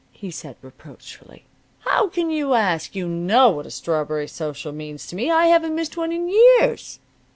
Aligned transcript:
he 0.13 0.31
said 0.31 0.55
reproachfully. 0.63 1.45
"How 1.81 2.07
can 2.09 2.31
you 2.31 2.55
ask? 2.55 2.95
You 2.95 3.07
know 3.07 3.51
what 3.51 3.67
a 3.67 3.69
strawberry 3.69 4.27
social 4.27 4.71
means 4.71 5.05
to 5.05 5.15
me! 5.15 5.29
I 5.29 5.45
haven't 5.45 5.75
missed 5.75 5.95
one 5.95 6.11
in 6.11 6.27
years!" 6.27 6.97